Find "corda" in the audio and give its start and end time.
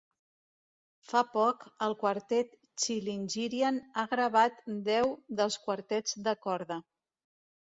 6.49-6.81